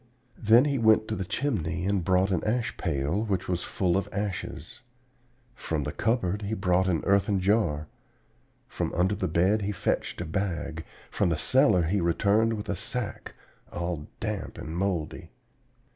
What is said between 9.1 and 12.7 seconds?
the bed he fetched a bag; from the cellar he returned with